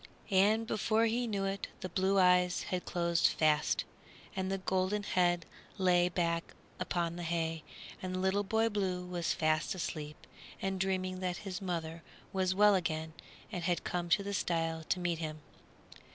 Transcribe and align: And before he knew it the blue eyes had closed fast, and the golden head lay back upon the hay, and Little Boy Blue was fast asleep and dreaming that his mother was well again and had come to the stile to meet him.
And 0.31 0.65
before 0.65 1.05
he 1.05 1.27
knew 1.27 1.45
it 1.45 1.67
the 1.81 1.87
blue 1.89 2.17
eyes 2.17 2.63
had 2.63 2.85
closed 2.85 3.27
fast, 3.27 3.85
and 4.35 4.51
the 4.51 4.57
golden 4.57 5.03
head 5.03 5.45
lay 5.77 6.09
back 6.09 6.55
upon 6.79 7.17
the 7.17 7.21
hay, 7.21 7.61
and 8.01 8.19
Little 8.19 8.41
Boy 8.43 8.67
Blue 8.67 9.05
was 9.05 9.35
fast 9.35 9.75
asleep 9.75 10.25
and 10.59 10.79
dreaming 10.79 11.19
that 11.19 11.37
his 11.45 11.61
mother 11.61 12.01
was 12.33 12.55
well 12.55 12.73
again 12.73 13.13
and 13.51 13.65
had 13.65 13.83
come 13.83 14.09
to 14.09 14.23
the 14.23 14.33
stile 14.33 14.83
to 14.85 14.99
meet 14.99 15.19
him. 15.19 15.41